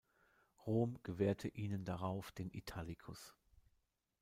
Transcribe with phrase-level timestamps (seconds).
[0.65, 3.35] Rom "gewährte" ihnen daraufhin den Italicus.